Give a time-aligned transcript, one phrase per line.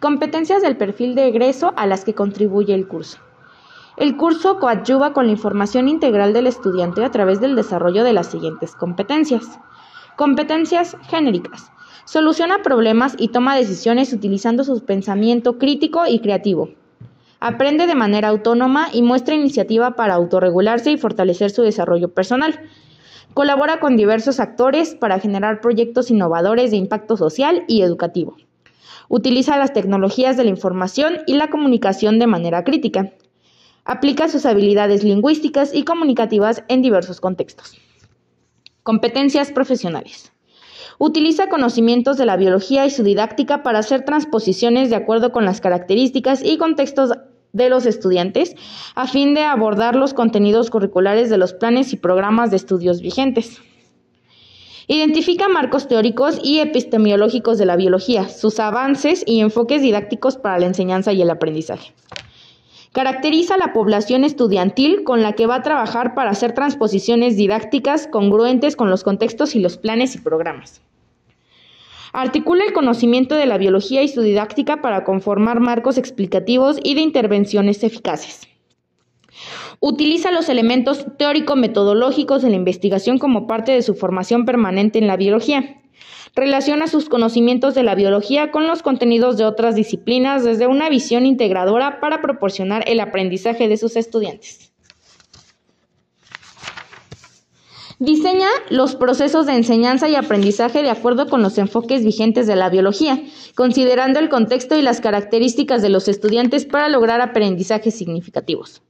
[0.00, 3.18] Competencias del perfil de egreso a las que contribuye el curso.
[3.96, 8.28] El curso coadyuva con la información integral del estudiante a través del desarrollo de las
[8.28, 9.58] siguientes competencias.
[10.16, 11.72] Competencias genéricas.
[12.04, 16.70] Soluciona problemas y toma decisiones utilizando su pensamiento crítico y creativo.
[17.40, 22.60] Aprende de manera autónoma y muestra iniciativa para autorregularse y fortalecer su desarrollo personal.
[23.34, 28.36] Colabora con diversos actores para generar proyectos innovadores de impacto social y educativo.
[29.08, 33.12] Utiliza las tecnologías de la información y la comunicación de manera crítica.
[33.84, 37.76] Aplica sus habilidades lingüísticas y comunicativas en diversos contextos.
[38.82, 40.32] Competencias profesionales.
[40.98, 45.60] Utiliza conocimientos de la biología y su didáctica para hacer transposiciones de acuerdo con las
[45.60, 47.12] características y contextos
[47.52, 48.54] de los estudiantes
[48.94, 53.60] a fin de abordar los contenidos curriculares de los planes y programas de estudios vigentes.
[54.90, 60.64] Identifica marcos teóricos y epistemológicos de la biología, sus avances y enfoques didácticos para la
[60.64, 61.92] enseñanza y el aprendizaje.
[62.92, 68.76] Caracteriza la población estudiantil con la que va a trabajar para hacer transposiciones didácticas congruentes
[68.76, 70.80] con los contextos y los planes y programas.
[72.14, 77.02] Articula el conocimiento de la biología y su didáctica para conformar marcos explicativos y de
[77.02, 78.48] intervenciones eficaces.
[79.80, 85.16] Utiliza los elementos teórico-metodológicos de la investigación como parte de su formación permanente en la
[85.16, 85.80] biología.
[86.34, 91.26] Relaciona sus conocimientos de la biología con los contenidos de otras disciplinas desde una visión
[91.26, 94.72] integradora para proporcionar el aprendizaje de sus estudiantes.
[98.00, 102.68] Diseña los procesos de enseñanza y aprendizaje de acuerdo con los enfoques vigentes de la
[102.68, 103.20] biología,
[103.56, 108.82] considerando el contexto y las características de los estudiantes para lograr aprendizajes significativos.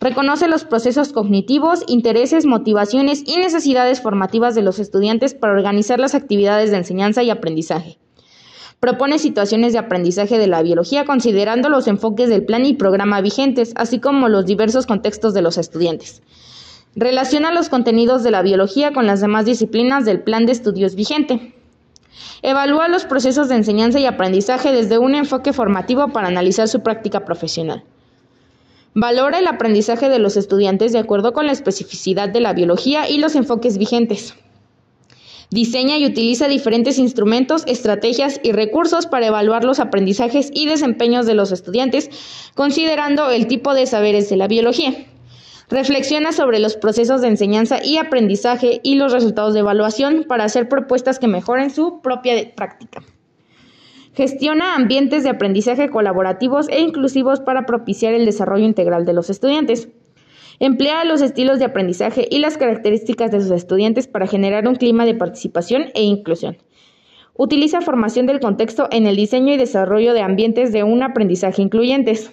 [0.00, 6.14] Reconoce los procesos cognitivos, intereses, motivaciones y necesidades formativas de los estudiantes para organizar las
[6.14, 7.98] actividades de enseñanza y aprendizaje.
[8.80, 13.72] Propone situaciones de aprendizaje de la biología considerando los enfoques del plan y programa vigentes,
[13.76, 16.20] así como los diversos contextos de los estudiantes.
[16.96, 21.54] Relaciona los contenidos de la biología con las demás disciplinas del plan de estudios vigente.
[22.42, 27.24] Evalúa los procesos de enseñanza y aprendizaje desde un enfoque formativo para analizar su práctica
[27.24, 27.84] profesional.
[28.94, 33.16] Valora el aprendizaje de los estudiantes de acuerdo con la especificidad de la biología y
[33.16, 34.34] los enfoques vigentes.
[35.50, 41.34] Diseña y utiliza diferentes instrumentos, estrategias y recursos para evaluar los aprendizajes y desempeños de
[41.34, 42.10] los estudiantes,
[42.54, 44.94] considerando el tipo de saberes de la biología.
[45.70, 50.68] Reflexiona sobre los procesos de enseñanza y aprendizaje y los resultados de evaluación para hacer
[50.68, 53.02] propuestas que mejoren su propia práctica.
[54.14, 59.88] Gestiona ambientes de aprendizaje colaborativos e inclusivos para propiciar el desarrollo integral de los estudiantes.
[60.60, 65.06] Emplea los estilos de aprendizaje y las características de sus estudiantes para generar un clima
[65.06, 66.58] de participación e inclusión.
[67.34, 72.30] Utiliza formación del contexto en el diseño y desarrollo de ambientes de un aprendizaje incluyentes.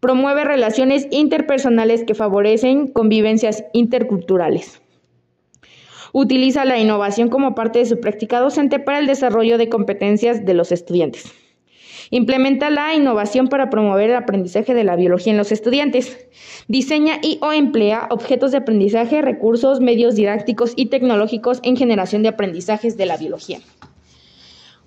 [0.00, 4.82] Promueve relaciones interpersonales que favorecen convivencias interculturales.
[6.12, 10.54] Utiliza la innovación como parte de su práctica docente para el desarrollo de competencias de
[10.54, 11.32] los estudiantes.
[12.10, 16.26] Implementa la innovación para promover el aprendizaje de la biología en los estudiantes.
[16.66, 22.30] Diseña y o emplea objetos de aprendizaje, recursos, medios didácticos y tecnológicos en generación de
[22.30, 23.60] aprendizajes de la biología.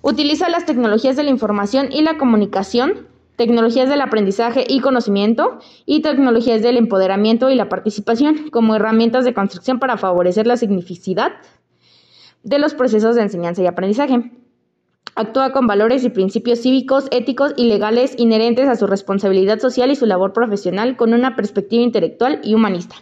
[0.00, 3.06] Utiliza las tecnologías de la información y la comunicación
[3.42, 9.34] tecnologías del aprendizaje y conocimiento y tecnologías del empoderamiento y la participación como herramientas de
[9.34, 11.32] construcción para favorecer la significidad
[12.44, 14.30] de los procesos de enseñanza y aprendizaje.
[15.16, 19.96] Actúa con valores y principios cívicos, éticos y legales inherentes a su responsabilidad social y
[19.96, 22.94] su labor profesional con una perspectiva intelectual y humanista.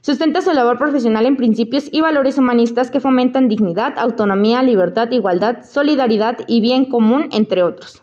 [0.00, 5.64] Sustenta su labor profesional en principios y valores humanistas que fomentan dignidad, autonomía, libertad, igualdad,
[5.64, 8.01] solidaridad y bien común, entre otros.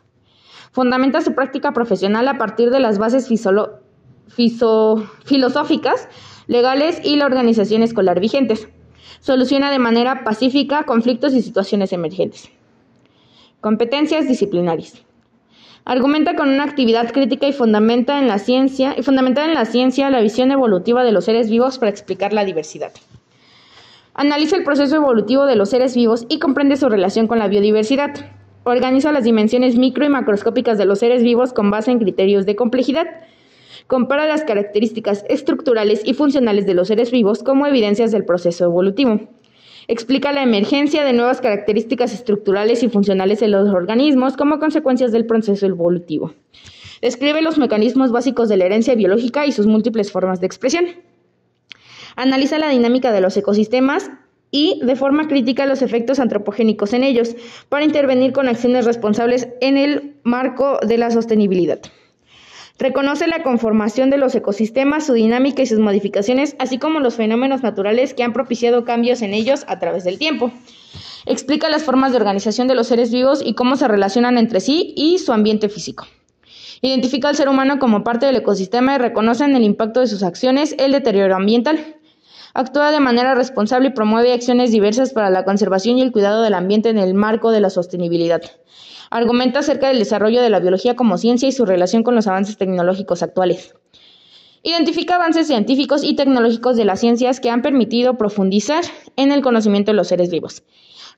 [0.72, 3.28] Fundamenta su práctica profesional a partir de las bases
[5.26, 6.08] filosóficas,
[6.48, 8.70] legales y la organización escolar vigentes.
[9.20, 12.50] Soluciona de manera pacífica conflictos y situaciones emergentes.
[13.62, 15.04] Competencias disciplinarias.
[15.86, 20.22] Argumenta con una actividad crítica y fundamenta en la ciencia y en la ciencia la
[20.22, 22.92] visión evolutiva de los seres vivos para explicar la diversidad.
[24.14, 28.14] Analiza el proceso evolutivo de los seres vivos y comprende su relación con la biodiversidad.
[28.70, 32.56] Organiza las dimensiones micro y macroscópicas de los seres vivos con base en criterios de
[32.56, 33.08] complejidad.
[33.88, 39.22] Compara las características estructurales y funcionales de los seres vivos como evidencias del proceso evolutivo.
[39.88, 45.26] Explica la emergencia de nuevas características estructurales y funcionales en los organismos como consecuencias del
[45.26, 46.36] proceso evolutivo.
[47.02, 50.86] Describe los mecanismos básicos de la herencia biológica y sus múltiples formas de expresión.
[52.16, 54.12] Analiza la dinámica de los ecosistemas
[54.52, 57.36] y de forma crítica los efectos antropogénicos en ellos,
[57.70, 61.80] para intervenir con acciones responsables en el marco de la sostenibilidad.
[62.80, 67.62] Reconoce la conformación de los ecosistemas, su dinámica y sus modificaciones, así como los fenómenos
[67.62, 70.50] naturales que han propiciado cambios en ellos a través del tiempo.
[71.26, 74.94] Explica las formas de organización de los seres vivos y cómo se relacionan entre sí
[74.96, 76.08] y su ambiente físico.
[76.82, 80.24] Identifica al ser humano como parte del ecosistema y reconoce en el impacto de sus
[80.24, 81.99] acciones el deterioro ambiental.
[82.54, 86.56] Actúa de manera responsable y promueve acciones diversas para la conservación y el cuidado del
[86.56, 88.42] ambiente en el marco de la sostenibilidad.
[89.12, 92.58] Argumenta acerca del desarrollo de la biología como ciencia y su relación con los avances
[92.58, 93.76] tecnológicos actuales.
[94.64, 98.84] Identifica avances científicos y tecnológicos de las ciencias que han permitido profundizar
[99.16, 100.64] en el conocimiento de los seres vivos.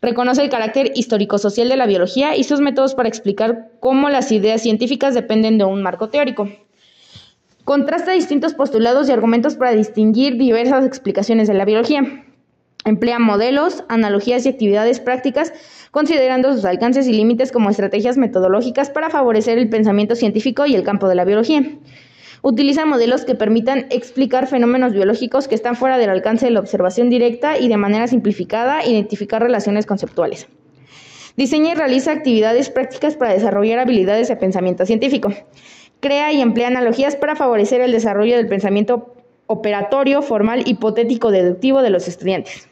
[0.02, 4.62] Reconoce el carácter histórico-social de la biología y sus métodos para explicar cómo las ideas
[4.62, 6.50] científicas dependen de un marco teórico.
[7.72, 12.26] Contrasta distintos postulados y argumentos para distinguir diversas explicaciones de la biología.
[12.84, 15.54] Emplea modelos, analogías y actividades prácticas,
[15.90, 20.84] considerando sus alcances y límites como estrategias metodológicas para favorecer el pensamiento científico y el
[20.84, 21.64] campo de la biología.
[22.42, 27.10] Utiliza modelos que permitan explicar fenómenos biológicos que están fuera del alcance de la observación
[27.10, 30.50] directa y de manera simplificada identificar relaciones conceptuales.
[31.38, 35.32] Diseña y realiza actividades prácticas para desarrollar habilidades de pensamiento científico.
[36.02, 39.16] Crea y emplea analogías para favorecer el desarrollo del pensamiento
[39.48, 42.68] operatorio, formal, hipotético, deductivo de los estudiantes.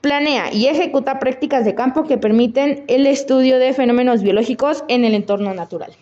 [0.00, 5.14] Planea y ejecuta prácticas de campo que permiten el estudio de fenómenos biológicos en el
[5.14, 5.92] entorno natural.